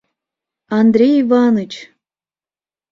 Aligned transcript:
Андрей 0.79 1.13
Иваныч! 1.21 1.71